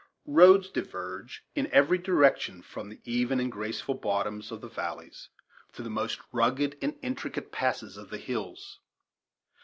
Roads 0.25 0.71
diverge 0.71 1.43
in 1.53 1.69
every 1.71 1.99
direction 1.99 2.63
from 2.63 2.89
the 2.89 2.99
even 3.03 3.39
and 3.39 3.51
graceful 3.51 3.93
bottoms 3.93 4.51
of 4.51 4.59
the 4.59 4.67
valleys 4.67 5.29
to 5.73 5.83
the 5.83 5.91
most 5.91 6.19
rugged 6.31 6.75
and 6.81 6.97
intricate 7.03 7.51
passes 7.51 7.97
of 7.97 8.09
the 8.09 8.17
hills. 8.17 8.79